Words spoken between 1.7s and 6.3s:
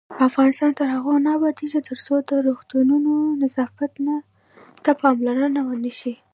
ترڅو د روغتونونو نظافت ته پاملرنه ونشي.